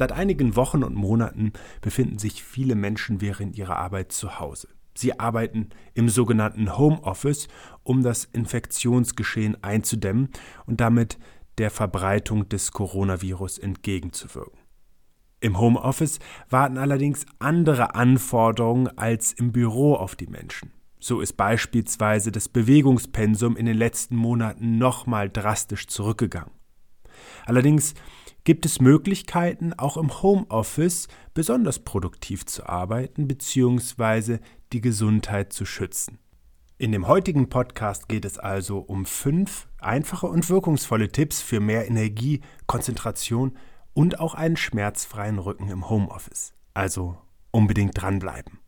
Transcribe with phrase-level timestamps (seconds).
[0.00, 4.68] Seit einigen Wochen und Monaten befinden sich viele Menschen während ihrer Arbeit zu Hause.
[4.96, 7.48] Sie arbeiten im sogenannten Homeoffice,
[7.82, 10.30] um das Infektionsgeschehen einzudämmen
[10.64, 11.18] und damit
[11.58, 14.58] der Verbreitung des Coronavirus entgegenzuwirken.
[15.40, 20.72] Im Homeoffice warten allerdings andere Anforderungen als im Büro auf die Menschen.
[20.98, 26.54] So ist beispielsweise das Bewegungspensum in den letzten Monaten nochmal drastisch zurückgegangen.
[27.44, 27.94] Allerdings
[28.44, 34.38] gibt es Möglichkeiten, auch im Homeoffice besonders produktiv zu arbeiten bzw.
[34.72, 36.18] die Gesundheit zu schützen.
[36.78, 41.86] In dem heutigen Podcast geht es also um fünf einfache und wirkungsvolle Tipps für mehr
[41.86, 43.56] Energie, Konzentration
[43.92, 46.54] und auch einen schmerzfreien Rücken im Homeoffice.
[46.72, 47.18] Also
[47.50, 48.60] unbedingt dranbleiben.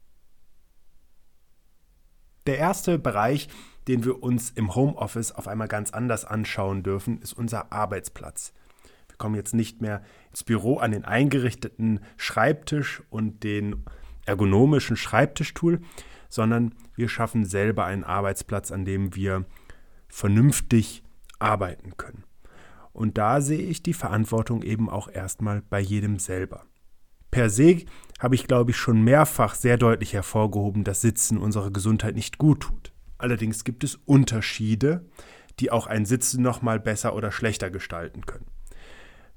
[2.46, 3.48] Der erste Bereich,
[3.88, 8.52] den wir uns im Homeoffice auf einmal ganz anders anschauen dürfen, ist unser Arbeitsplatz
[9.18, 13.84] kommen jetzt nicht mehr ins Büro an den eingerichteten Schreibtisch und den
[14.26, 15.80] ergonomischen Schreibtischtool,
[16.28, 19.44] sondern wir schaffen selber einen Arbeitsplatz, an dem wir
[20.08, 21.02] vernünftig
[21.38, 22.24] arbeiten können.
[22.92, 26.64] Und da sehe ich die Verantwortung eben auch erstmal bei jedem selber.
[27.30, 27.84] Per se
[28.18, 32.60] habe ich, glaube ich, schon mehrfach sehr deutlich hervorgehoben, dass Sitzen unserer Gesundheit nicht gut
[32.60, 32.92] tut.
[33.16, 35.06] Allerdings gibt es Unterschiede,
[35.58, 38.46] die auch ein Sitzen nochmal besser oder schlechter gestalten können.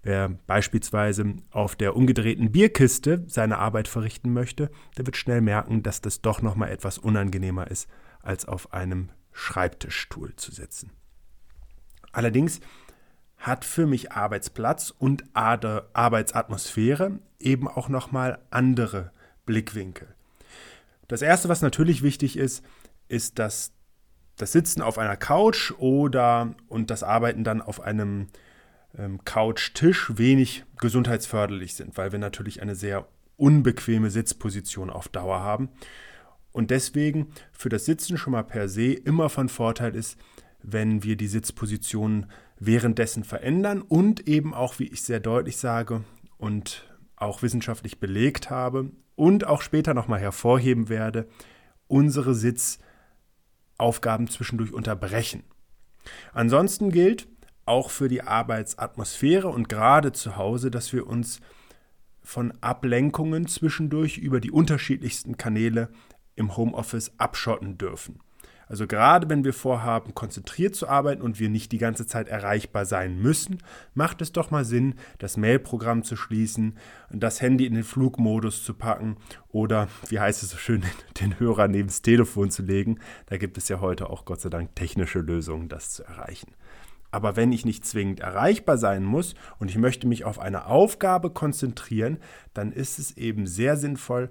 [0.06, 6.00] Wer beispielsweise auf der umgedrehten Bierkiste seine Arbeit verrichten möchte, der wird schnell merken, dass
[6.00, 7.90] das doch noch mal etwas unangenehmer ist,
[8.22, 10.92] als auf einem Schreibtischstuhl zu sitzen.
[12.12, 12.60] Allerdings
[13.38, 19.12] hat für mich Arbeitsplatz und Arbeitsatmosphäre eben auch noch mal andere
[19.48, 20.14] Blickwinkel.
[21.08, 22.64] Das erste, was natürlich wichtig ist,
[23.08, 23.72] ist, dass
[24.38, 28.28] das Sitzen auf einer Couch oder und das Arbeiten dann auf einem
[28.98, 33.08] ähm, Couch-Tisch wenig gesundheitsförderlich sind, weil wir natürlich eine sehr
[33.38, 35.70] unbequeme Sitzposition auf Dauer haben.
[36.52, 40.18] Und deswegen für das Sitzen schon mal per se immer von Vorteil ist,
[40.64, 46.04] wenn wir die Sitzposition währenddessen verändern und eben auch, wie ich sehr deutlich sage
[46.38, 51.28] und auch wissenschaftlich belegt habe und auch später nochmal hervorheben werde,
[51.88, 55.44] unsere Sitzaufgaben zwischendurch unterbrechen.
[56.34, 57.28] Ansonsten gilt,
[57.66, 61.42] auch für die Arbeitsatmosphäre und gerade zu Hause, dass wir uns
[62.22, 65.90] von Ablenkungen zwischendurch über die unterschiedlichsten Kanäle
[66.36, 68.20] im Homeoffice abschotten dürfen.
[68.68, 72.86] Also gerade wenn wir vorhaben, konzentriert zu arbeiten und wir nicht die ganze Zeit erreichbar
[72.86, 73.60] sein müssen,
[73.94, 76.78] macht es doch mal Sinn, das Mailprogramm zu schließen,
[77.12, 79.18] das Handy in den Flugmodus zu packen
[79.50, 80.84] oder, wie heißt es so schön,
[81.22, 83.00] den Hörer neben das Telefon zu legen.
[83.28, 86.52] Da gibt es ja heute auch Gott sei Dank technische Lösungen, das zu erreichen.
[87.16, 91.30] Aber wenn ich nicht zwingend erreichbar sein muss und ich möchte mich auf eine Aufgabe
[91.30, 92.18] konzentrieren,
[92.54, 94.30] dann ist es eben sehr sinnvoll,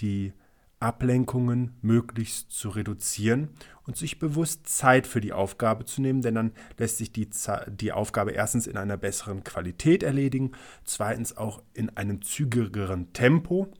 [0.00, 0.32] die
[0.80, 3.50] Ablenkungen möglichst zu reduzieren
[3.86, 7.28] und sich bewusst Zeit für die Aufgabe zu nehmen, denn dann lässt sich die,
[7.66, 10.52] die Aufgabe erstens in einer besseren Qualität erledigen,
[10.84, 13.70] zweitens auch in einem zügigeren Tempo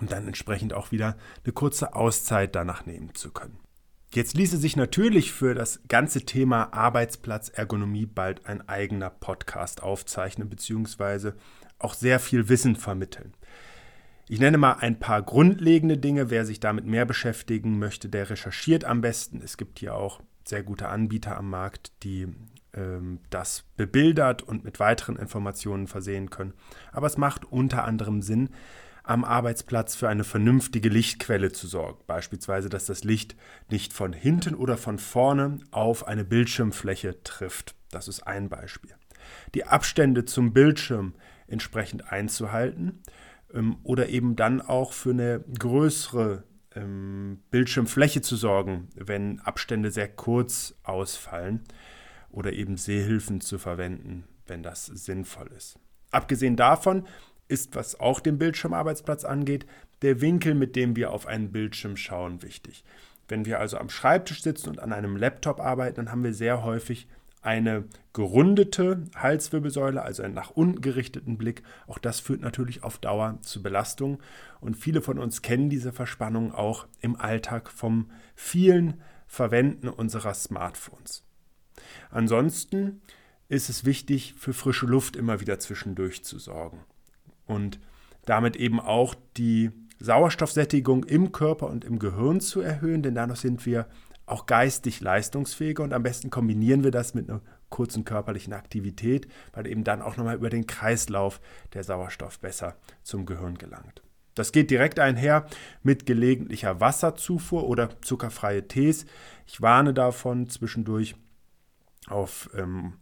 [0.00, 3.58] und dann entsprechend auch wieder eine kurze Auszeit danach nehmen zu können.
[4.12, 11.36] Jetzt ließe sich natürlich für das ganze Thema Arbeitsplatzergonomie bald ein eigener Podcast aufzeichnen, beziehungsweise
[11.78, 13.34] auch sehr viel Wissen vermitteln.
[14.28, 16.30] Ich nenne mal ein paar grundlegende Dinge.
[16.30, 19.42] Wer sich damit mehr beschäftigen möchte, der recherchiert am besten.
[19.42, 22.26] Es gibt hier auch sehr gute Anbieter am Markt, die
[22.72, 26.54] ähm, das bebildert und mit weiteren Informationen versehen können.
[26.90, 28.50] Aber es macht unter anderem Sinn,
[29.02, 32.02] am Arbeitsplatz für eine vernünftige Lichtquelle zu sorgen.
[32.06, 33.36] Beispielsweise, dass das Licht
[33.70, 37.74] nicht von hinten oder von vorne auf eine Bildschirmfläche trifft.
[37.90, 38.94] Das ist ein Beispiel.
[39.54, 41.14] Die Abstände zum Bildschirm
[41.46, 43.02] entsprechend einzuhalten
[43.52, 46.44] ähm, oder eben dann auch für eine größere
[46.74, 51.64] ähm, Bildschirmfläche zu sorgen, wenn Abstände sehr kurz ausfallen
[52.30, 55.78] oder eben Sehhilfen zu verwenden, wenn das sinnvoll ist.
[56.10, 57.06] Abgesehen davon
[57.50, 59.66] ist, was auch den Bildschirmarbeitsplatz angeht,
[60.02, 62.84] der Winkel, mit dem wir auf einen Bildschirm schauen, wichtig.
[63.28, 66.64] Wenn wir also am Schreibtisch sitzen und an einem Laptop arbeiten, dann haben wir sehr
[66.64, 67.06] häufig
[67.42, 71.62] eine gerundete Halswirbelsäule, also einen nach unten gerichteten Blick.
[71.86, 74.20] Auch das führt natürlich auf Dauer zu Belastung.
[74.60, 81.24] Und viele von uns kennen diese Verspannung auch im Alltag vom vielen Verwenden unserer Smartphones.
[82.10, 83.00] Ansonsten
[83.48, 86.84] ist es wichtig, für frische Luft immer wieder zwischendurch zu sorgen
[87.50, 87.80] und
[88.24, 93.66] damit eben auch die Sauerstoffsättigung im Körper und im Gehirn zu erhöhen, denn dadurch sind
[93.66, 93.86] wir
[94.24, 99.66] auch geistig leistungsfähiger und am besten kombinieren wir das mit einer kurzen körperlichen Aktivität, weil
[99.66, 101.40] eben dann auch nochmal über den Kreislauf
[101.74, 104.02] der Sauerstoff besser zum Gehirn gelangt.
[104.34, 105.46] Das geht direkt einher
[105.82, 109.04] mit gelegentlicher Wasserzufuhr oder zuckerfreie Tees.
[109.46, 111.16] Ich warne davon, zwischendurch
[112.06, 112.94] auf ähm,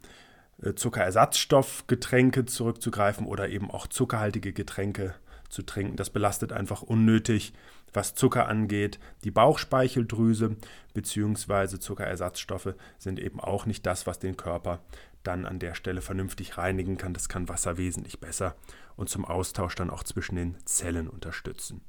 [0.74, 5.14] Zuckerersatzstoffgetränke zurückzugreifen oder eben auch zuckerhaltige Getränke
[5.48, 5.96] zu trinken.
[5.96, 7.52] Das belastet einfach unnötig,
[7.92, 8.98] was Zucker angeht.
[9.24, 10.56] Die Bauchspeicheldrüse
[10.94, 11.78] bzw.
[11.78, 14.80] Zuckerersatzstoffe sind eben auch nicht das, was den Körper
[15.22, 17.14] dann an der Stelle vernünftig reinigen kann.
[17.14, 18.56] Das kann Wasser wesentlich besser
[18.96, 21.82] und zum Austausch dann auch zwischen den Zellen unterstützen.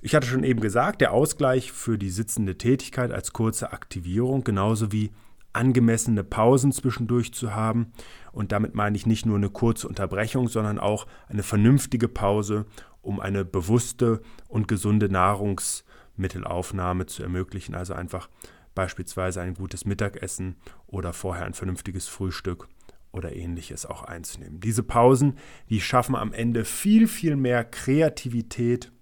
[0.00, 4.92] Ich hatte schon eben gesagt, der Ausgleich für die sitzende Tätigkeit als kurze Aktivierung, genauso
[4.92, 5.10] wie
[5.58, 7.92] angemessene Pausen zwischendurch zu haben.
[8.32, 12.66] Und damit meine ich nicht nur eine kurze Unterbrechung, sondern auch eine vernünftige Pause,
[13.02, 17.74] um eine bewusste und gesunde Nahrungsmittelaufnahme zu ermöglichen.
[17.74, 18.28] Also einfach
[18.74, 20.56] beispielsweise ein gutes Mittagessen
[20.86, 22.68] oder vorher ein vernünftiges Frühstück
[23.10, 24.60] oder ähnliches auch einzunehmen.
[24.60, 25.38] Diese Pausen,
[25.68, 28.92] die schaffen am Ende viel, viel mehr Kreativität.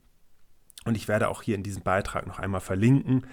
[0.84, 3.26] Und ich werde auch hier in diesem Beitrag noch einmal verlinken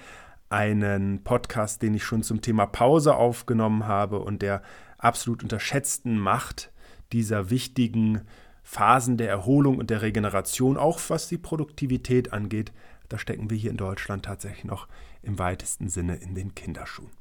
[0.53, 4.61] einen Podcast, den ich schon zum Thema Pause aufgenommen habe und der
[5.00, 6.71] absolut unterschätzten Macht
[7.11, 8.21] dieser wichtigen
[8.61, 12.71] Phasen der Erholung und der Regeneration, auch was die Produktivität angeht,
[13.09, 14.88] da stecken wir hier in Deutschland tatsächlich noch
[15.23, 17.11] im weitesten Sinne in den Kinderschuhen.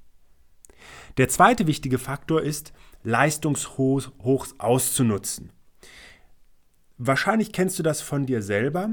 [1.16, 5.52] Der zweite wichtige Faktor ist, Leistungshochs auszunutzen.
[6.98, 8.90] Wahrscheinlich kennst du das von dir selber,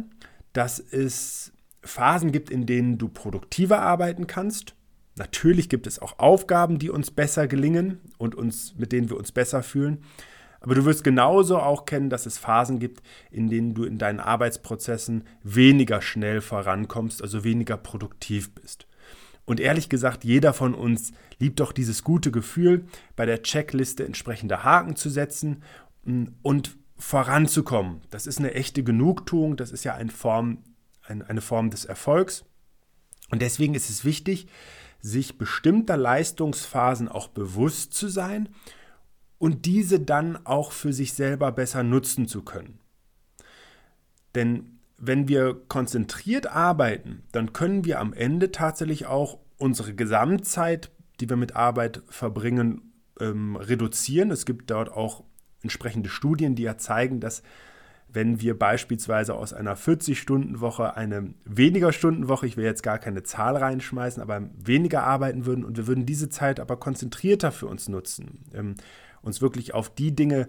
[0.54, 1.52] dass es
[1.82, 4.76] Phasen gibt, in denen du produktiver arbeiten kannst.
[5.16, 9.32] Natürlich gibt es auch Aufgaben, die uns besser gelingen und uns, mit denen wir uns
[9.32, 10.04] besser fühlen.
[10.62, 14.20] Aber du wirst genauso auch kennen, dass es Phasen gibt, in denen du in deinen
[14.20, 18.86] Arbeitsprozessen weniger schnell vorankommst, also weniger produktiv bist.
[19.46, 22.86] Und ehrlich gesagt, jeder von uns liebt doch dieses gute Gefühl,
[23.16, 25.64] bei der Checkliste entsprechende Haken zu setzen
[26.44, 28.02] und voranzukommen.
[28.10, 30.60] Das ist eine echte Genugtuung, das ist ja eine Form
[31.10, 32.46] ein, eine Form des Erfolgs.
[33.32, 34.48] Und deswegen ist es wichtig,
[35.02, 38.50] sich bestimmter Leistungsphasen auch bewusst zu sein
[39.38, 42.80] und diese dann auch für sich selber besser nutzen zu können.
[44.36, 51.30] Denn wenn wir konzentriert arbeiten, dann können wir am Ende tatsächlich auch unsere Gesamtzeit, die
[51.30, 54.32] wir mit Arbeit verbringen, ähm, reduzieren.
[54.32, 55.24] Es gibt dort auch
[55.62, 57.44] entsprechende Studien, die ja zeigen, dass
[58.12, 63.56] wenn wir beispielsweise aus einer 40-Stunden-Woche eine weniger Stunden-Woche, ich will jetzt gar keine Zahl
[63.56, 68.46] reinschmeißen, aber weniger arbeiten würden und wir würden diese Zeit aber konzentrierter für uns nutzen,
[68.54, 68.76] ähm,
[69.22, 70.48] uns wirklich auf die Dinge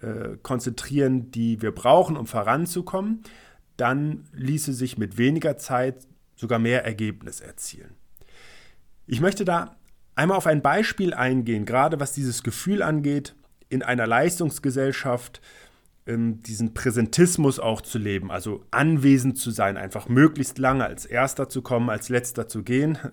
[0.00, 3.22] äh, konzentrieren, die wir brauchen, um voranzukommen,
[3.76, 6.06] dann ließe sich mit weniger Zeit
[6.36, 7.94] sogar mehr Ergebnis erzielen.
[9.06, 9.76] Ich möchte da
[10.14, 13.34] einmal auf ein Beispiel eingehen, gerade was dieses Gefühl angeht,
[13.68, 15.40] in einer Leistungsgesellschaft
[16.06, 21.48] ähm, diesen Präsentismus auch zu leben, also anwesend zu sein, einfach möglichst lange als Erster
[21.48, 22.98] zu kommen, als Letzter zu gehen.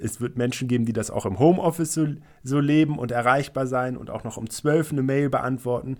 [0.00, 2.08] Es wird Menschen geben, die das auch im Homeoffice so,
[2.42, 5.98] so leben und erreichbar sein und auch noch um zwölf eine Mail beantworten.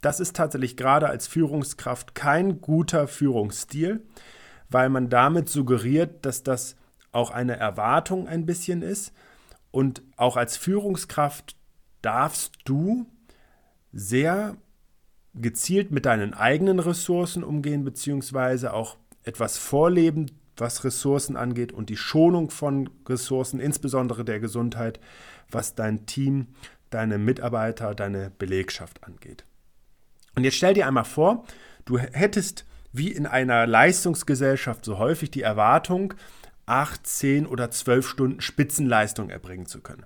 [0.00, 4.04] Das ist tatsächlich gerade als Führungskraft kein guter Führungsstil,
[4.68, 6.76] weil man damit suggeriert, dass das
[7.12, 9.12] auch eine Erwartung ein bisschen ist.
[9.70, 11.56] Und auch als Führungskraft
[12.02, 13.06] darfst du
[13.92, 14.56] sehr
[15.40, 21.96] gezielt mit deinen eigenen Ressourcen umgehen, beziehungsweise auch etwas vorleben, was Ressourcen angeht und die
[21.96, 24.98] Schonung von Ressourcen, insbesondere der Gesundheit,
[25.50, 26.48] was dein Team,
[26.90, 29.44] deine Mitarbeiter, deine Belegschaft angeht.
[30.34, 31.44] Und jetzt stell dir einmal vor,
[31.84, 36.14] du hättest wie in einer Leistungsgesellschaft so häufig die Erwartung,
[36.66, 40.04] acht, zehn oder zwölf Stunden Spitzenleistung erbringen zu können.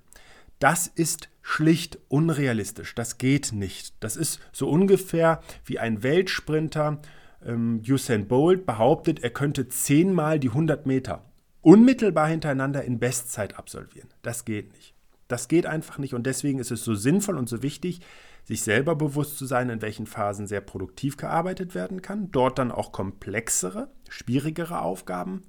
[0.63, 2.95] Das ist schlicht unrealistisch.
[2.95, 3.95] Das geht nicht.
[3.99, 7.01] Das ist so ungefähr wie ein Weltsprinter
[7.45, 11.25] ähm, Usain Bolt behauptet, er könnte zehnmal die 100 Meter
[11.59, 14.07] unmittelbar hintereinander in Bestzeit absolvieren.
[14.21, 14.93] Das geht nicht.
[15.27, 17.99] Das geht einfach nicht und deswegen ist es so sinnvoll und so wichtig,
[18.45, 22.71] sich selber bewusst zu sein, in welchen Phasen sehr produktiv gearbeitet werden kann, dort dann
[22.71, 25.41] auch komplexere, schwierigere Aufgaben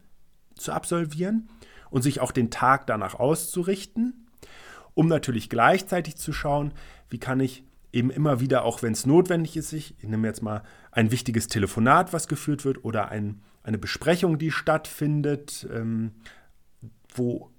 [0.56, 1.48] zu absolvieren
[1.90, 4.23] und sich auch den Tag danach auszurichten
[4.94, 6.72] um natürlich gleichzeitig zu schauen,
[7.10, 10.42] wie kann ich eben immer wieder, auch wenn es notwendig ist, ich, ich nehme jetzt
[10.42, 16.12] mal ein wichtiges Telefonat, was geführt wird, oder ein, eine Besprechung, die stattfindet, ähm,
[17.14, 17.50] wo,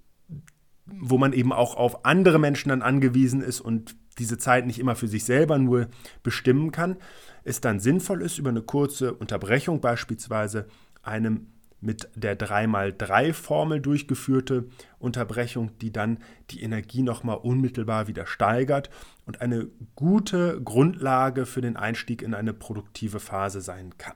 [0.85, 4.95] wo man eben auch auf andere Menschen dann angewiesen ist und diese Zeit nicht immer
[4.95, 5.87] für sich selber nur
[6.21, 6.97] bestimmen kann,
[7.43, 10.67] es dann sinnvoll ist, über eine kurze Unterbrechung beispielsweise
[11.01, 11.47] einem
[11.85, 14.65] mit der 3x3-Formel durchgeführte
[14.99, 18.89] Unterbrechung, die dann die Energie nochmal unmittelbar wieder steigert
[19.25, 24.15] und eine gute Grundlage für den Einstieg in eine produktive Phase sein kann.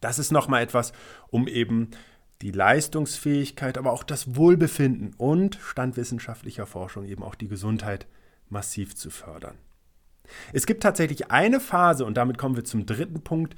[0.00, 0.92] Das ist nochmal etwas,
[1.28, 1.90] um eben
[2.42, 8.06] die Leistungsfähigkeit, aber auch das Wohlbefinden und Stand wissenschaftlicher Forschung eben auch die Gesundheit
[8.48, 9.56] massiv zu fördern.
[10.52, 13.56] Es gibt tatsächlich eine Phase, und damit kommen wir zum dritten Punkt,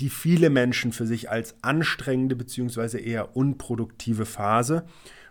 [0.00, 3.00] die viele Menschen für sich als anstrengende bzw.
[3.00, 4.84] eher unproduktive Phase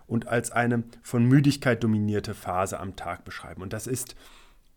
[0.07, 3.61] und als eine von Müdigkeit dominierte Phase am Tag beschreiben.
[3.61, 4.15] Und das ist,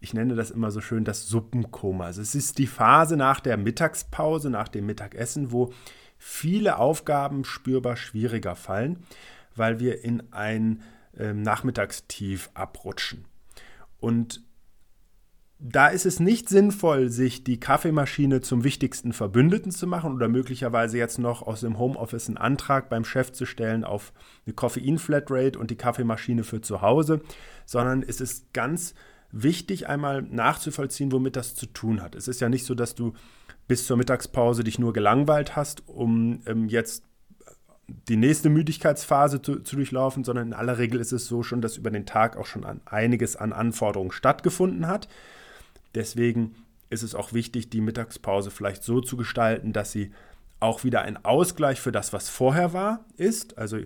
[0.00, 2.06] ich nenne das immer so schön, das Suppenkoma.
[2.06, 5.72] Also es ist die Phase nach der Mittagspause, nach dem Mittagessen, wo
[6.18, 9.00] viele Aufgaben spürbar schwieriger fallen,
[9.54, 10.82] weil wir in ein
[11.16, 13.24] äh, Nachmittagstief abrutschen.
[13.98, 14.42] Und
[15.58, 20.98] da ist es nicht sinnvoll, sich die Kaffeemaschine zum wichtigsten Verbündeten zu machen oder möglicherweise
[20.98, 24.12] jetzt noch aus dem Homeoffice einen Antrag beim Chef zu stellen auf
[24.44, 27.22] eine Koffein-Flatrate und die Kaffeemaschine für zu Hause,
[27.64, 28.94] sondern es ist ganz
[29.32, 32.14] wichtig, einmal nachzuvollziehen, womit das zu tun hat.
[32.14, 33.14] Es ist ja nicht so, dass du
[33.66, 37.04] bis zur Mittagspause dich nur gelangweilt hast, um ähm, jetzt
[38.08, 41.76] die nächste Müdigkeitsphase zu, zu, durchlaufen, sondern in aller Regel ist es so schon, dass
[41.76, 45.08] über den Tag auch schon an einiges an Anforderungen stattgefunden hat.
[45.96, 46.54] Deswegen
[46.90, 50.12] ist es auch wichtig, die Mittagspause vielleicht so zu gestalten, dass sie
[50.60, 53.58] auch wieder ein Ausgleich für das, was vorher war, ist.
[53.58, 53.78] Also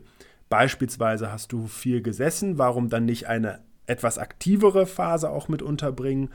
[0.48, 6.30] beispielsweise hast du viel gesessen, warum dann nicht eine etwas aktivere Phase auch mit unterbringen?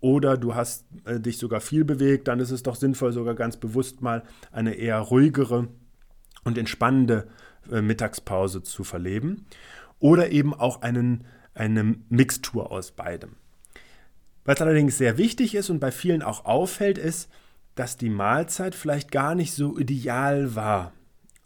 [0.00, 3.56] Oder du hast äh, dich sogar viel bewegt, dann ist es doch sinnvoll, sogar ganz
[3.56, 5.68] bewusst mal eine eher ruhigere
[6.42, 7.28] und entspannende
[7.70, 9.46] äh, Mittagspause zu verleben.
[10.00, 11.24] Oder eben auch einen,
[11.54, 13.36] eine Mixtur aus beidem.
[14.44, 17.28] Was allerdings sehr wichtig ist und bei vielen auch auffällt, ist,
[17.74, 20.92] dass die Mahlzeit vielleicht gar nicht so ideal war.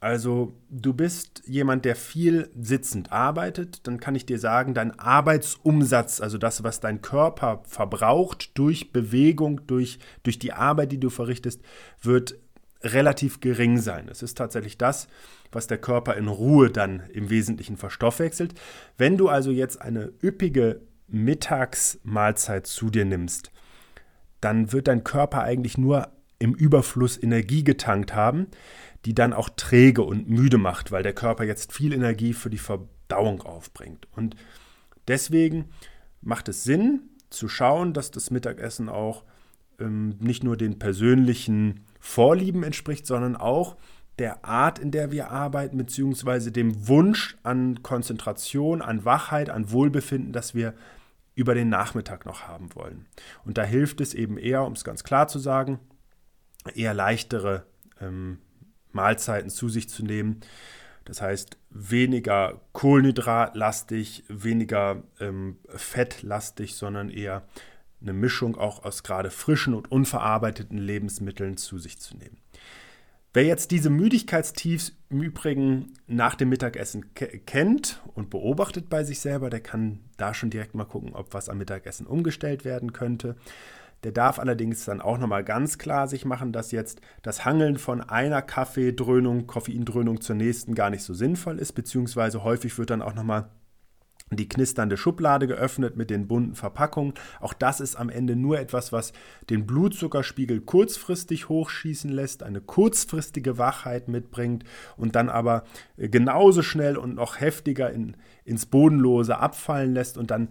[0.00, 6.21] Also du bist jemand, der viel sitzend arbeitet, dann kann ich dir sagen, dein Arbeitsumsatz,
[6.21, 11.62] also das, was dein Körper verbraucht durch Bewegung, durch, durch die Arbeit, die du verrichtest,
[12.03, 12.37] wird
[12.83, 14.09] relativ gering sein.
[14.11, 15.09] Es ist tatsächlich das,
[15.50, 18.55] was der Körper in Ruhe dann im Wesentlichen verstoffwechselt.
[18.99, 23.53] Wenn du also jetzt eine üppige Mittagsmahlzeit zu dir nimmst,
[24.41, 26.09] dann wird dein Körper eigentlich nur
[26.39, 28.49] im Überfluss Energie getankt haben,
[29.05, 32.59] die dann auch träge und müde macht, weil der Körper jetzt viel Energie für die
[32.59, 34.07] Verdauung aufbringt.
[34.15, 34.37] Und
[35.09, 35.67] deswegen
[36.21, 39.25] macht es Sinn zu schauen, dass das Mittagessen auch
[39.79, 43.77] ähm, nicht nur den persönlichen Vorlieben entspricht, sondern auch
[44.19, 50.33] der Art, in der wir arbeiten, beziehungsweise dem Wunsch an Konzentration, an Wachheit, an Wohlbefinden,
[50.33, 50.75] das wir
[51.37, 53.07] über den Nachmittag noch haben wollen.
[53.45, 55.78] Und da hilft es eben eher, um es ganz klar zu sagen,
[56.75, 57.66] eher leichtere
[58.00, 58.38] ähm,
[58.90, 60.40] Mahlzeiten zu sich zu nehmen.
[61.05, 67.47] Das heißt, weniger kohlenhydratlastig, weniger ähm, fettlastig, sondern eher
[68.00, 72.38] eine Mischung auch aus gerade frischen und unverarbeiteten Lebensmitteln zu sich zu nehmen.
[73.37, 79.50] Wer jetzt diese Müdigkeitstiefs im Übrigen nach dem Mittagessen kennt und beobachtet bei sich selber,
[79.50, 83.37] der kann da schon direkt mal gucken, ob was am Mittagessen umgestellt werden könnte.
[84.05, 88.00] Der darf allerdings dann auch nochmal ganz klar sich machen, dass jetzt das Hangeln von
[88.00, 93.14] einer Kaffeedröhnung, Koffeindröhnung zur nächsten gar nicht so sinnvoll ist, beziehungsweise häufig wird dann auch
[93.14, 93.50] nochmal
[94.30, 97.14] die knisternde Schublade geöffnet mit den bunten Verpackungen.
[97.40, 99.12] Auch das ist am Ende nur etwas, was
[99.50, 104.64] den Blutzuckerspiegel kurzfristig hochschießen lässt, eine kurzfristige Wachheit mitbringt
[104.97, 105.62] und dann aber
[105.97, 110.49] genauso schnell und noch heftiger in, ins Bodenlose abfallen lässt und dann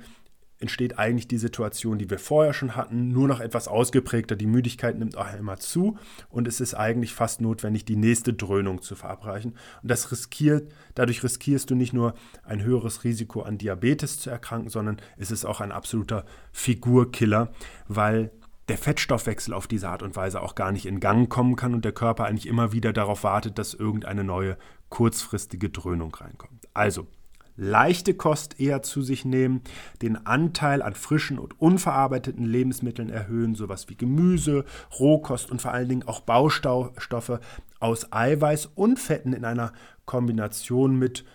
[0.60, 4.36] entsteht eigentlich die Situation, die wir vorher schon hatten, nur noch etwas ausgeprägter.
[4.36, 5.98] Die Müdigkeit nimmt auch immer zu
[6.30, 9.52] und es ist eigentlich fast notwendig, die nächste Dröhnung zu verabreichen.
[9.82, 14.70] Und das riskiert, dadurch riskierst du nicht nur ein höheres Risiko an Diabetes zu erkranken,
[14.70, 17.52] sondern es ist auch ein absoluter Figurkiller,
[17.88, 18.32] weil
[18.68, 21.86] der Fettstoffwechsel auf diese Art und Weise auch gar nicht in Gang kommen kann und
[21.86, 24.58] der Körper eigentlich immer wieder darauf wartet, dass irgendeine neue
[24.90, 26.68] kurzfristige Dröhnung reinkommt.
[26.74, 27.08] Also,
[27.56, 29.62] leichte Kost eher zu sich nehmen,
[30.02, 34.66] den Anteil an frischen und unverarbeiteten Lebensmitteln erhöhen, sowas wie Gemüse,
[35.00, 37.40] Rohkost und vor allen Dingen auch Baustoffe
[37.80, 39.74] aus Eiweiß und Fetten in einer
[40.06, 41.26] Kombination mit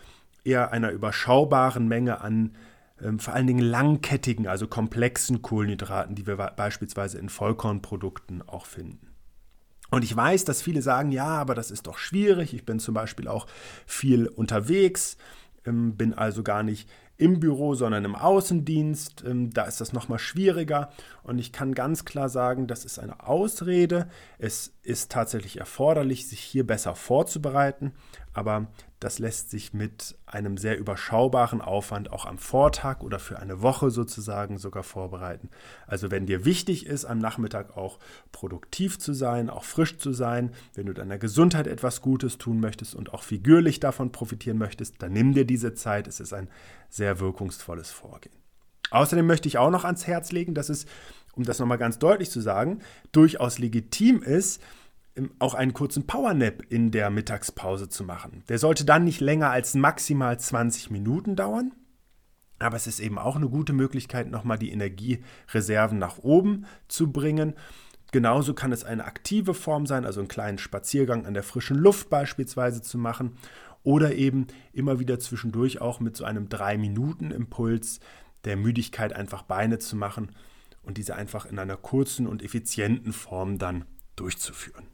[0.45, 2.53] eher einer überschaubaren Menge an
[3.03, 9.09] ähm, vor allen Dingen langkettigen, also komplexen Kohlenhydraten, die wir beispielsweise in Vollkornprodukten auch finden.
[9.91, 12.55] Und ich weiß, dass viele sagen, ja, aber das ist doch schwierig.
[12.55, 13.47] Ich bin zum Beispiel auch
[13.87, 15.17] viel unterwegs,
[15.65, 16.89] bin also gar nicht
[17.21, 19.25] im Büro, sondern im Außendienst.
[19.27, 20.91] Ähm, da ist das nochmal schwieriger.
[21.23, 24.09] Und ich kann ganz klar sagen, das ist eine Ausrede.
[24.39, 27.93] Es ist tatsächlich erforderlich, sich hier besser vorzubereiten.
[28.33, 28.69] Aber
[29.01, 33.91] das lässt sich mit einem sehr überschaubaren Aufwand auch am Vortag oder für eine Woche
[33.91, 35.49] sozusagen sogar vorbereiten.
[35.87, 37.99] Also wenn dir wichtig ist, am Nachmittag auch
[38.31, 42.95] produktiv zu sein, auch frisch zu sein, wenn du deiner Gesundheit etwas Gutes tun möchtest
[42.95, 46.07] und auch figürlich davon profitieren möchtest, dann nimm dir diese Zeit.
[46.07, 46.51] Es ist ein
[46.91, 48.37] sehr wirkungsvolles Vorgehen.
[48.91, 50.85] Außerdem möchte ich auch noch ans Herz legen, dass es,
[51.35, 52.81] um das nochmal ganz deutlich zu sagen,
[53.13, 54.61] durchaus legitim ist,
[55.39, 58.45] auch einen kurzen Powernap in der Mittagspause zu machen.
[58.49, 61.73] Der sollte dann nicht länger als maximal 20 Minuten dauern.
[62.59, 67.55] Aber es ist eben auch eine gute Möglichkeit, nochmal die Energiereserven nach oben zu bringen.
[68.13, 72.11] Genauso kann es eine aktive Form sein, also einen kleinen Spaziergang an der frischen Luft
[72.11, 73.37] beispielsweise zu machen.
[73.83, 78.01] Oder eben immer wieder zwischendurch auch mit so einem 3-Minuten-Impuls
[78.45, 80.33] der Müdigkeit einfach Beine zu machen
[80.83, 83.87] und diese einfach in einer kurzen und effizienten Form dann
[84.17, 84.87] durchzuführen.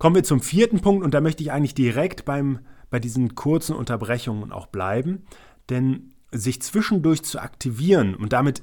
[0.00, 3.76] Kommen wir zum vierten Punkt und da möchte ich eigentlich direkt beim, bei diesen kurzen
[3.76, 5.26] Unterbrechungen auch bleiben,
[5.68, 8.62] denn sich zwischendurch zu aktivieren und damit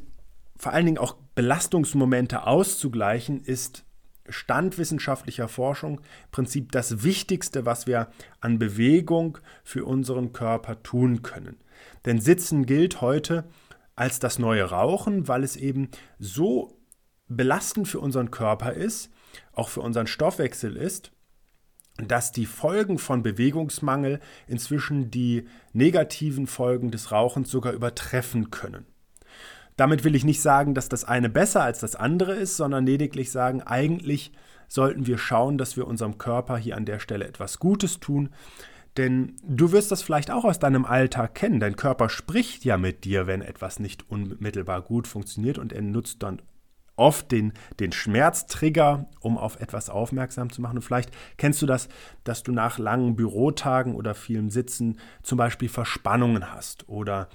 [0.57, 3.85] vor allen Dingen auch Belastungsmomente auszugleichen, ist
[4.27, 8.07] Stand wissenschaftlicher Forschung im Prinzip das Wichtigste, was wir
[8.41, 11.57] an Bewegung für unseren Körper tun können.
[12.05, 13.47] Denn Sitzen gilt heute
[13.95, 16.79] als das neue Rauchen, weil es eben so
[17.27, 19.11] belastend für unseren Körper ist,
[19.53, 21.11] auch für unseren Stoffwechsel ist,
[21.97, 28.85] dass die Folgen von Bewegungsmangel inzwischen die negativen Folgen des Rauchens sogar übertreffen können.
[29.77, 33.31] Damit will ich nicht sagen, dass das eine besser als das andere ist, sondern lediglich
[33.31, 34.31] sagen, eigentlich
[34.67, 38.29] sollten wir schauen, dass wir unserem Körper hier an der Stelle etwas Gutes tun.
[38.97, 41.59] Denn du wirst das vielleicht auch aus deinem Alltag kennen.
[41.59, 46.23] Dein Körper spricht ja mit dir, wenn etwas nicht unmittelbar gut funktioniert und er nutzt
[46.23, 46.41] dann
[46.97, 50.77] oft den, den Schmerztrigger, um auf etwas aufmerksam zu machen.
[50.77, 51.87] Und vielleicht kennst du das,
[52.25, 57.29] dass du nach langen Bürotagen oder vielem Sitzen zum Beispiel Verspannungen hast oder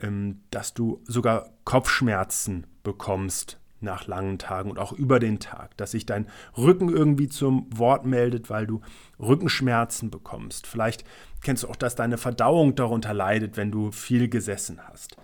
[0.00, 5.92] ähm, dass du sogar Kopfschmerzen bekommst nach langen Tagen und auch über den Tag, dass
[5.92, 8.82] sich dein Rücken irgendwie zum Wort meldet, weil du
[9.18, 10.66] Rückenschmerzen bekommst.
[10.66, 11.04] Vielleicht
[11.42, 15.16] kennst du auch, dass deine Verdauung darunter leidet, wenn du viel gesessen hast.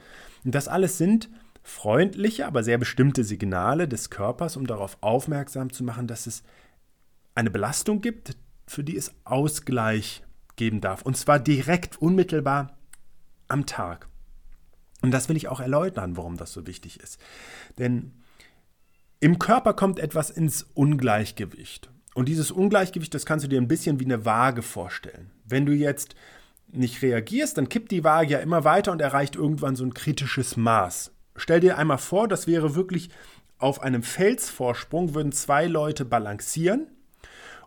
[0.44, 1.28] Und das alles sind
[1.66, 6.44] freundliche, aber sehr bestimmte Signale des Körpers, um darauf aufmerksam zu machen, dass es
[7.34, 8.36] eine Belastung gibt,
[8.68, 10.22] für die es Ausgleich
[10.54, 11.02] geben darf.
[11.02, 12.78] Und zwar direkt, unmittelbar
[13.48, 14.08] am Tag.
[15.02, 17.20] Und das will ich auch erläutern, warum das so wichtig ist.
[17.78, 18.12] Denn
[19.18, 21.90] im Körper kommt etwas ins Ungleichgewicht.
[22.14, 25.32] Und dieses Ungleichgewicht, das kannst du dir ein bisschen wie eine Waage vorstellen.
[25.44, 26.14] Wenn du jetzt
[26.68, 30.56] nicht reagierst, dann kippt die Waage ja immer weiter und erreicht irgendwann so ein kritisches
[30.56, 31.12] Maß.
[31.36, 33.10] Stell dir einmal vor, das wäre wirklich
[33.58, 36.88] auf einem Felsvorsprung, würden zwei Leute balancieren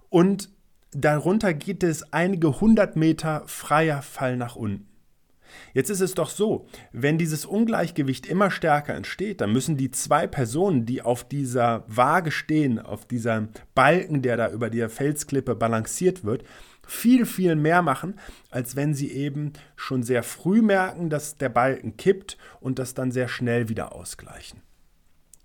[0.10, 0.50] und
[0.92, 4.90] darunter geht es einige hundert Meter freier Fall nach unten.
[5.74, 10.28] Jetzt ist es doch so, wenn dieses Ungleichgewicht immer stärker entsteht, dann müssen die zwei
[10.28, 16.24] Personen, die auf dieser Waage stehen, auf dieser Balken, der da über der Felsklippe balanciert
[16.24, 16.44] wird,
[16.90, 18.16] viel, viel mehr machen,
[18.50, 23.12] als wenn sie eben schon sehr früh merken, dass der Balken kippt und das dann
[23.12, 24.62] sehr schnell wieder ausgleichen.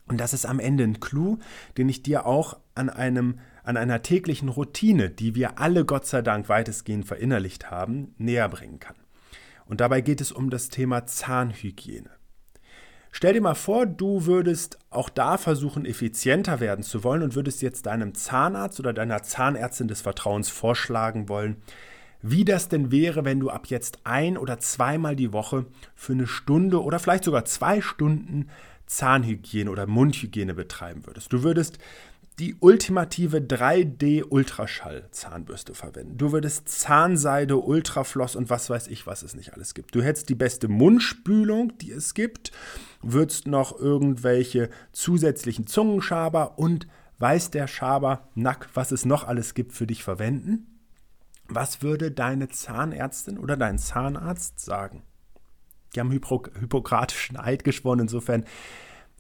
[0.06, 1.38] Und das ist am Ende ein Clou,
[1.78, 6.20] den ich dir auch an, einem, an einer täglichen Routine, die wir alle Gott sei
[6.20, 8.96] Dank weitestgehend verinnerlicht haben, näher bringen kann.
[9.66, 12.10] Und dabei geht es um das Thema Zahnhygiene.
[13.16, 17.62] Stell dir mal vor, du würdest auch da versuchen, effizienter werden zu wollen und würdest
[17.62, 21.58] jetzt deinem Zahnarzt oder deiner Zahnärztin des Vertrauens vorschlagen wollen,
[22.22, 26.26] wie das denn wäre, wenn du ab jetzt ein- oder zweimal die Woche für eine
[26.26, 28.48] Stunde oder vielleicht sogar zwei Stunden
[28.86, 31.32] Zahnhygiene oder Mundhygiene betreiben würdest.
[31.32, 31.78] Du würdest
[32.40, 36.18] die ultimative 3D-Ultraschall-Zahnbürste verwenden.
[36.18, 39.94] Du würdest Zahnseide, Ultrafloss und was weiß ich, was es nicht alles gibt.
[39.94, 42.50] Du hättest die beste Mundspülung, die es gibt,
[43.02, 49.72] würdest noch irgendwelche zusätzlichen Zungenschaber und weiß der Schaber Nack, was es noch alles gibt,
[49.72, 50.66] für dich verwenden?
[51.46, 55.04] Was würde deine Zahnärztin oder dein Zahnarzt sagen?
[55.94, 58.44] Die haben Hypo Hippokratischen Eid geschworen, insofern,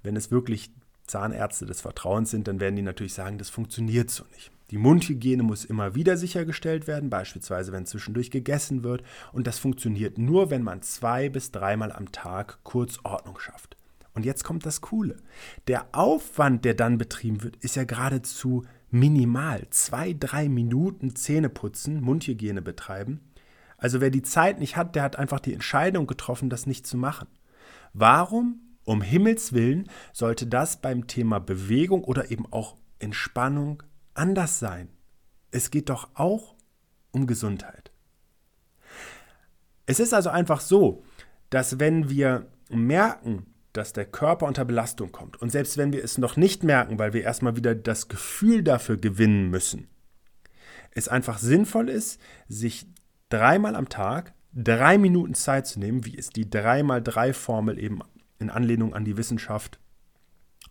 [0.02, 0.72] wenn es wirklich
[1.06, 4.50] Zahnärzte des Vertrauens sind, dann werden die natürlich sagen, das funktioniert so nicht.
[4.70, 9.02] Die Mundhygiene muss immer wieder sichergestellt werden, beispielsweise wenn zwischendurch gegessen wird.
[9.32, 13.76] Und das funktioniert nur, wenn man zwei bis dreimal am Tag kurz Ordnung schafft.
[14.14, 15.16] Und jetzt kommt das Coole.
[15.66, 19.66] Der Aufwand, der dann betrieben wird, ist ja geradezu minimal.
[19.70, 23.20] Zwei, drei Minuten Zähne putzen, Mundhygiene betreiben.
[23.76, 26.96] Also wer die Zeit nicht hat, der hat einfach die Entscheidung getroffen, das nicht zu
[26.96, 27.28] machen.
[27.92, 33.82] Warum, um Himmels willen, sollte das beim Thema Bewegung oder eben auch Entspannung
[34.14, 34.88] anders sein?
[35.50, 36.54] Es geht doch auch
[37.10, 37.92] um Gesundheit.
[39.86, 41.02] Es ist also einfach so,
[41.50, 45.40] dass wenn wir merken, dass der Körper unter Belastung kommt.
[45.42, 48.96] Und selbst wenn wir es noch nicht merken, weil wir erstmal wieder das Gefühl dafür
[48.96, 49.88] gewinnen müssen,
[50.92, 52.86] es einfach sinnvoll ist, sich
[53.28, 58.00] dreimal am Tag drei Minuten Zeit zu nehmen, wie es die 3x3-Formel eben
[58.44, 59.78] in Anlehnung an die Wissenschaft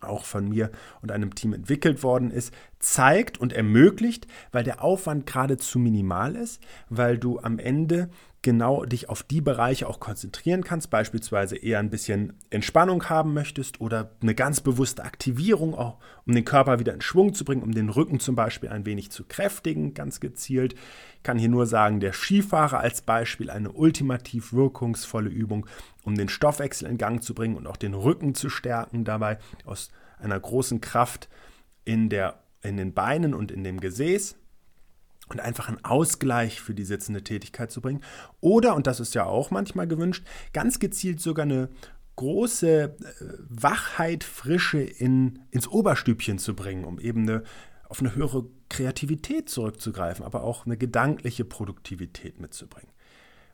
[0.00, 0.70] auch von mir
[1.02, 6.62] und einem Team entwickelt worden ist, zeigt und ermöglicht, weil der Aufwand geradezu minimal ist,
[6.88, 8.10] weil du am Ende
[8.44, 13.80] genau dich auf die Bereiche auch konzentrieren kannst, beispielsweise eher ein bisschen Entspannung haben möchtest
[13.80, 17.72] oder eine ganz bewusste Aktivierung, auch um den Körper wieder in Schwung zu bringen, um
[17.72, 20.74] den Rücken zum Beispiel ein wenig zu kräftigen, ganz gezielt.
[21.16, 25.66] Ich kann hier nur sagen, der Skifahrer als Beispiel eine ultimativ wirkungsvolle Übung,
[26.04, 29.90] um den Stoffwechsel in Gang zu bringen und auch den Rücken zu stärken, dabei aus
[30.18, 31.30] einer großen Kraft
[31.86, 34.36] in, der, in den Beinen und in dem Gesäß
[35.28, 38.02] und einfach einen Ausgleich für die sitzende Tätigkeit zu bringen.
[38.40, 41.68] Oder, und das ist ja auch manchmal gewünscht, ganz gezielt sogar eine
[42.16, 42.94] große äh,
[43.48, 47.42] Wachheit, Frische in, ins Oberstübchen zu bringen, um eben eine,
[47.88, 52.92] auf eine höhere Kreativität zurückzugreifen, aber auch eine gedankliche Produktivität mitzubringen.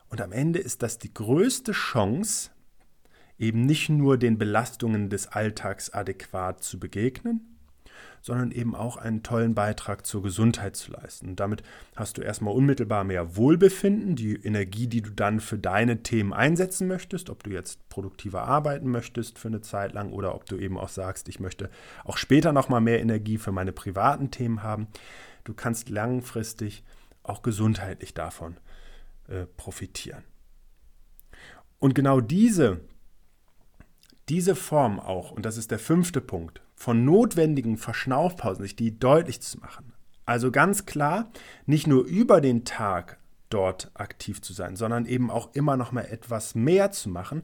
[0.08, 2.50] Und am Ende ist das die größte Chance,
[3.38, 7.59] eben nicht nur den Belastungen des Alltags adäquat zu begegnen,
[8.22, 11.30] sondern eben auch einen tollen Beitrag zur Gesundheit zu leisten.
[11.30, 11.62] Und damit
[11.96, 16.86] hast du erstmal unmittelbar mehr Wohlbefinden, die Energie, die du dann für deine Themen einsetzen
[16.86, 20.78] möchtest, ob du jetzt produktiver arbeiten möchtest für eine Zeit lang oder ob du eben
[20.78, 21.70] auch sagst, ich möchte
[22.04, 24.88] auch später nochmal mehr Energie für meine privaten Themen haben.
[25.44, 26.84] Du kannst langfristig
[27.22, 28.56] auch gesundheitlich davon
[29.28, 30.24] äh, profitieren.
[31.78, 32.80] Und genau diese
[34.30, 39.42] diese Form auch, und das ist der fünfte Punkt, von notwendigen Verschnaufpausen, sich die deutlich
[39.42, 39.92] zu machen.
[40.24, 41.30] Also ganz klar,
[41.66, 43.18] nicht nur über den Tag
[43.50, 47.42] dort aktiv zu sein, sondern eben auch immer noch mal etwas mehr zu machen.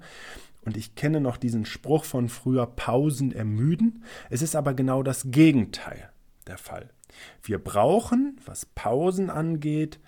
[0.65, 4.05] Und ich kenne noch diesen Spruch von früher, Pausen ermüden.
[4.31, 6.09] Es ist aber genau das Gegenteil
[6.47, 6.89] der Fall.
[7.43, 10.01] Wir brauchen, was Pausen angeht,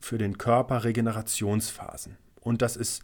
[0.00, 2.16] für den Körper Regenerationsphasen.
[2.40, 3.02] Und das ist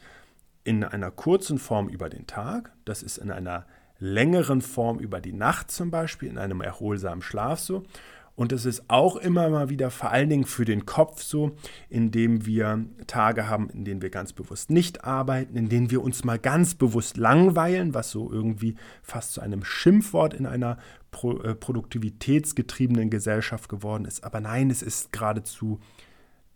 [0.64, 3.66] in einer kurzen Form über den Tag, das ist in einer
[3.98, 7.84] längeren Form über die Nacht zum Beispiel, in einem erholsamen Schlaf so.
[8.38, 11.56] Und es ist auch immer mal wieder vor allen Dingen für den Kopf so,
[11.88, 16.22] indem wir Tage haben, in denen wir ganz bewusst nicht arbeiten, in denen wir uns
[16.22, 20.78] mal ganz bewusst langweilen, was so irgendwie fast zu einem Schimpfwort in einer
[21.10, 24.22] Pro äh, produktivitätsgetriebenen Gesellschaft geworden ist.
[24.22, 25.80] Aber nein, es ist geradezu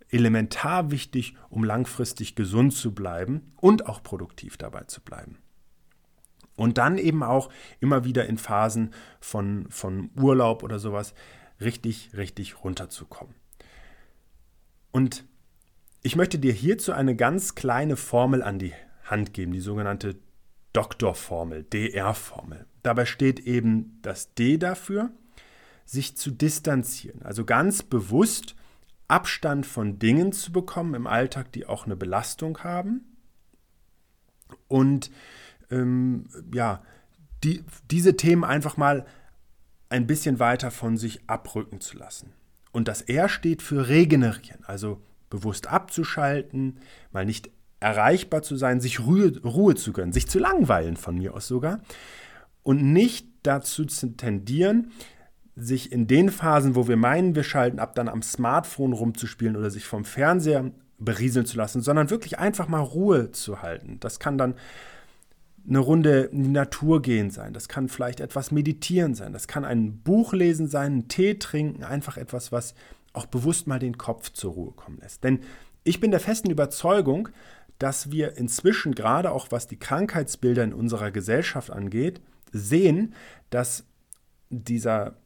[0.08, 5.41] elementar wichtig, um langfristig gesund zu bleiben und auch produktiv dabei zu bleiben.
[6.56, 11.14] Und dann eben auch immer wieder in Phasen von, von Urlaub oder sowas
[11.60, 13.34] richtig, richtig runterzukommen.
[14.90, 15.24] Und
[16.02, 20.16] ich möchte dir hierzu eine ganz kleine Formel an die Hand geben, die sogenannte
[20.72, 22.66] Doktorformel, DR-Formel.
[22.82, 25.10] Dabei steht eben das D dafür,
[25.84, 28.54] sich zu distanzieren, also ganz bewusst
[29.08, 33.16] Abstand von Dingen zu bekommen im Alltag, die auch eine Belastung haben.
[34.68, 35.10] Und
[35.72, 36.82] ähm, ja,
[37.42, 39.04] die, diese Themen einfach mal
[39.88, 42.32] ein bisschen weiter von sich abrücken zu lassen.
[42.70, 46.78] Und das R steht für regenerieren, also bewusst abzuschalten,
[47.10, 51.34] mal nicht erreichbar zu sein, sich Ruhe, Ruhe zu gönnen, sich zu langweilen von mir
[51.34, 51.80] aus sogar
[52.62, 54.92] und nicht dazu zu tendieren,
[55.56, 59.70] sich in den Phasen, wo wir meinen, wir schalten ab, dann am Smartphone rumzuspielen oder
[59.70, 63.98] sich vom Fernseher berieseln zu lassen, sondern wirklich einfach mal Ruhe zu halten.
[64.00, 64.54] Das kann dann
[65.68, 69.64] eine Runde in die Natur gehen sein, das kann vielleicht etwas meditieren sein, das kann
[69.64, 72.74] ein Buch lesen sein, einen Tee trinken, einfach etwas, was
[73.12, 75.22] auch bewusst mal den Kopf zur Ruhe kommen lässt.
[75.22, 75.40] Denn
[75.84, 77.28] ich bin der festen Überzeugung,
[77.78, 82.20] dass wir inzwischen gerade auch was die Krankheitsbilder in unserer Gesellschaft angeht,
[82.52, 83.14] sehen,
[83.50, 83.84] dass
[84.50, 85.16] dieser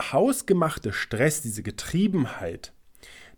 [0.00, 2.72] hausgemachte Stress, diese Getriebenheit,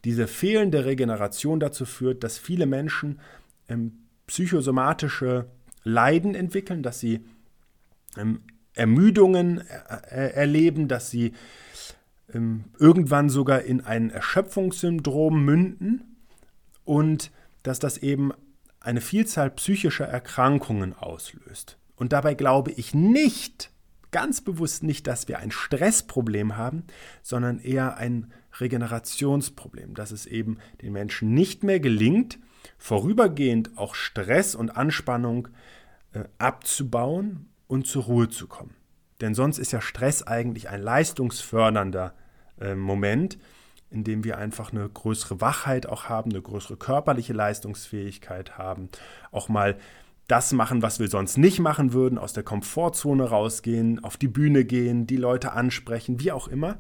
[0.05, 3.20] diese fehlende Regeneration dazu führt, dass viele Menschen
[3.68, 5.46] ähm, psychosomatische
[5.85, 7.25] Leiden entwickeln, dass sie
[8.16, 8.40] ähm,
[8.75, 11.33] Ermüdungen erleben, dass sie
[12.33, 16.16] ähm, irgendwann sogar in ein Erschöpfungssyndrom münden
[16.85, 17.31] und
[17.62, 18.33] dass das eben
[18.81, 21.79] eine Vielzahl psychischer Erkrankungen auslöst.
[21.97, 23.70] Und dabei glaube ich nicht,
[24.11, 26.85] ganz bewusst nicht, dass wir ein Stressproblem haben,
[27.23, 32.38] sondern eher ein Regenerationsproblem, dass es eben den Menschen nicht mehr gelingt,
[32.79, 35.48] vorübergehend auch Stress und Anspannung
[36.12, 38.74] äh, abzubauen und zur Ruhe zu kommen.
[39.20, 42.14] Denn sonst ist ja Stress eigentlich ein leistungsfördernder
[42.61, 43.38] äh, Moment,
[43.90, 48.88] in dem wir einfach eine größere Wachheit auch haben, eine größere körperliche Leistungsfähigkeit haben,
[49.31, 49.77] auch mal
[50.27, 54.64] das machen, was wir sonst nicht machen würden, aus der Komfortzone rausgehen, auf die Bühne
[54.64, 56.79] gehen, die Leute ansprechen, wie auch immer,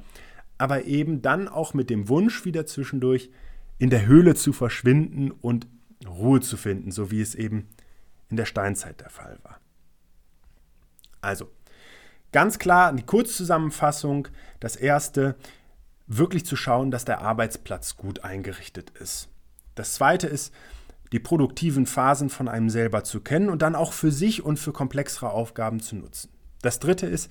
[0.58, 3.30] aber eben dann auch mit dem Wunsch wieder zwischendurch
[3.78, 5.66] in der Höhle zu verschwinden und
[6.14, 7.68] Ruhe zu finden, so wie es eben
[8.30, 9.60] in der Steinzeit der Fall war.
[11.20, 11.50] Also,
[12.32, 14.28] ganz klar die Kurzzusammenfassung.
[14.60, 15.36] Das erste,
[16.06, 19.28] wirklich zu schauen, dass der Arbeitsplatz gut eingerichtet ist.
[19.74, 20.52] Das zweite ist,
[21.12, 24.72] die produktiven Phasen von einem selber zu kennen und dann auch für sich und für
[24.72, 26.30] komplexere Aufgaben zu nutzen.
[26.62, 27.30] Das dritte ist,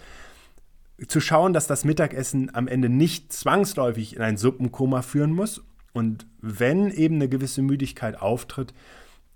[1.08, 5.62] zu schauen, dass das Mittagessen am Ende nicht zwangsläufig in ein Suppenkoma führen muss
[5.93, 8.73] und wenn eben eine gewisse Müdigkeit auftritt,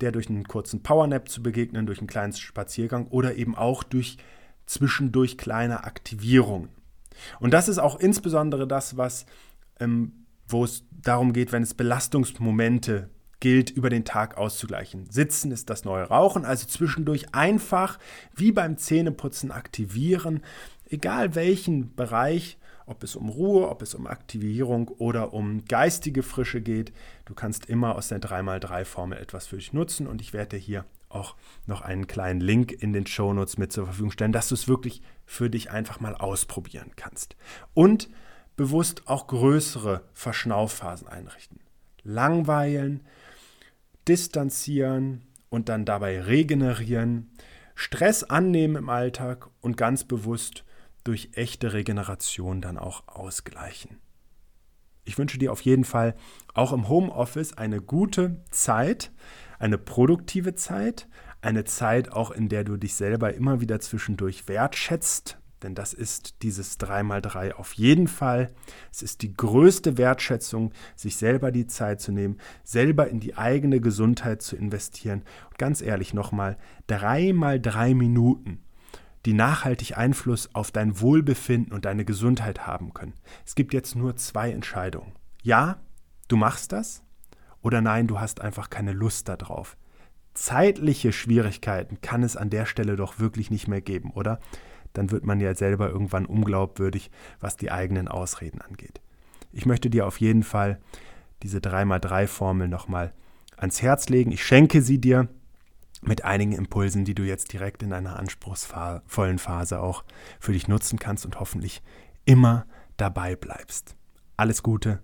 [0.01, 4.17] der durch einen kurzen Powernap zu begegnen, durch einen kleinen Spaziergang oder eben auch durch
[4.65, 6.69] zwischendurch kleine Aktivierungen.
[7.39, 9.25] Und das ist auch insbesondere das, was,
[9.79, 15.09] ähm, wo es darum geht, wenn es Belastungsmomente gilt, über den Tag auszugleichen.
[15.09, 17.99] Sitzen ist das neue Rauchen, also zwischendurch einfach
[18.35, 20.41] wie beim Zähneputzen aktivieren,
[20.89, 22.57] egal welchen Bereich,
[22.87, 26.91] ob es um Ruhe, ob es um Aktivierung oder um geistige Frische geht.
[27.25, 31.35] Du kannst immer aus der 3x3-Formel etwas für dich nutzen und ich werde hier auch
[31.65, 35.01] noch einen kleinen Link in den Shownotes mit zur Verfügung stellen, dass du es wirklich
[35.25, 37.35] für dich einfach mal ausprobieren kannst.
[37.73, 38.09] Und
[38.55, 41.59] bewusst auch größere Verschnaufphasen einrichten.
[42.03, 43.03] Langweilen,
[44.07, 47.31] distanzieren und dann dabei regenerieren,
[47.75, 50.63] Stress annehmen im Alltag und ganz bewusst
[51.07, 53.97] durch echte Regeneration dann auch ausgleichen.
[55.05, 56.15] Ich wünsche dir auf jeden Fall
[56.53, 59.11] auch im Homeoffice eine gute Zeit,
[59.57, 61.07] eine produktive Zeit,
[61.41, 66.43] eine Zeit auch, in der du dich selber immer wieder zwischendurch wertschätzt, denn das ist
[66.43, 68.53] dieses 3x3 auf jeden Fall.
[68.91, 73.79] Es ist die größte Wertschätzung, sich selber die Zeit zu nehmen, selber in die eigene
[73.79, 75.23] Gesundheit zu investieren.
[75.49, 76.57] Und ganz ehrlich nochmal,
[76.89, 78.59] 3x3 Minuten,
[79.27, 83.13] die nachhaltig Einfluss auf dein Wohlbefinden und deine Gesundheit haben können.
[83.45, 85.11] Es gibt jetzt nur zwei Entscheidungen.
[85.43, 85.81] Ja,
[86.29, 87.03] du machst das
[87.61, 89.75] oder nein, du hast einfach keine Lust darauf.
[90.33, 94.39] Zeitliche Schwierigkeiten kann es an der Stelle doch wirklich nicht mehr geben, oder?
[94.93, 97.11] Dann wird man ja selber irgendwann unglaubwürdig,
[97.41, 99.01] was die eigenen Ausreden angeht.
[99.51, 100.79] Ich möchte dir auf jeden Fall
[101.43, 103.11] diese 3x3-Formel nochmal
[103.57, 104.31] ans Herz legen.
[104.31, 105.27] Ich schenke sie dir
[106.01, 110.03] mit einigen Impulsen, die du jetzt direkt in einer anspruchsvollen Phase auch
[110.39, 111.81] für dich nutzen kannst und hoffentlich
[112.25, 112.65] immer
[112.97, 113.95] dabei bleibst.
[114.35, 115.01] Alles Gute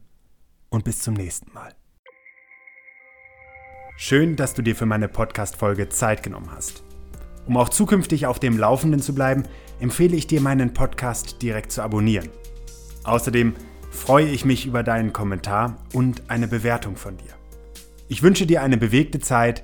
[0.69, 1.73] und bis zum nächsten Mal.
[3.95, 6.83] Schön, dass du dir für meine Podcast-Folge Zeit genommen hast.
[7.45, 9.43] Um auch zukünftig auf dem Laufenden zu bleiben,
[9.79, 12.29] empfehle ich dir, meinen Podcast direkt zu abonnieren.
[13.03, 13.53] Außerdem
[13.91, 17.33] freue ich mich über deinen Kommentar und eine Bewertung von dir.
[18.07, 19.63] Ich wünsche dir eine bewegte Zeit.